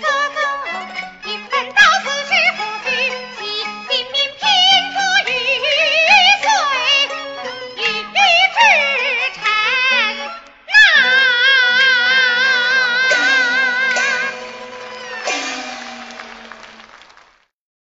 [0.00, 0.39] 哥哥。